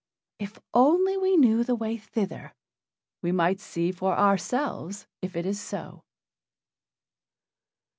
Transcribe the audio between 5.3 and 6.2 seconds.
it is so.